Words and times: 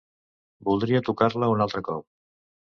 Voldria 0.69 1.01
tocar-la 1.09 1.51
un 1.57 1.63
altre 1.67 1.85
cop 1.91 2.09